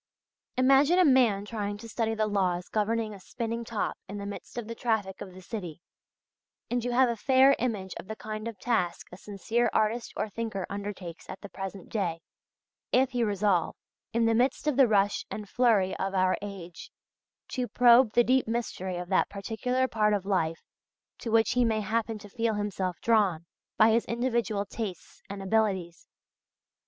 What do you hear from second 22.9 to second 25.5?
drawn by his individual tastes and